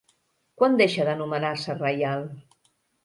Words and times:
Quan 0.61 0.77
deixa 0.79 1.05
d'anomenar-se 1.09 1.79
Reial? 1.83 2.29